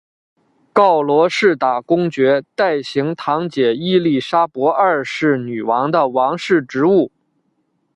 [0.73, 7.11] 告罗士打公爵代行堂姐伊利莎伯二世女王的王室职务。